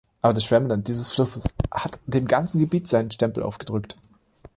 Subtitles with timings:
[0.23, 3.99] Aber das Schwemmland dieses Flusses hat dem ganzen Gebiet seinen Stempel aufgedrückt.